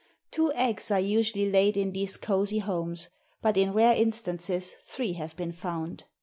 Two 0.31 0.51
eggs 0.53 0.89
are 0.89 0.99
usually 0.99 1.47
laid 1.47 1.77
in 1.77 1.91
these 1.91 2.17
cozy 2.17 2.57
homes, 2.57 3.09
but 3.39 3.55
in 3.55 3.71
rare 3.73 3.93
instances 3.95 4.71
three 4.71 5.13
have 5.13 5.35
been 5.35 5.51
found. 5.51 6.05